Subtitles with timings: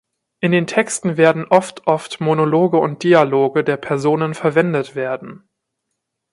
[0.39, 5.47] In den Texten werden oft oft Monologe und Dialoge der Personen verwendet werden.